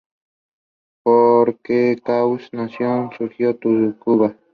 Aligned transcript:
Parque 1.03 1.77
Cuasi 2.03 2.49
Nacional 2.59 3.11
Suigō-Tsukuba. 3.13 4.27